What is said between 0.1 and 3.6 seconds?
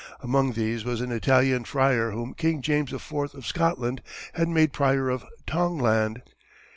Among these was an Italian friar whom King James IV. of